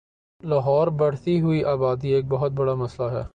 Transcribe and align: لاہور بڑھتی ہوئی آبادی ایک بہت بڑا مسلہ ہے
لاہور 0.43 0.87
بڑھتی 0.99 1.39
ہوئی 1.41 1.63
آبادی 1.65 2.13
ایک 2.13 2.25
بہت 2.29 2.51
بڑا 2.51 2.73
مسلہ 2.75 3.11
ہے 3.11 3.23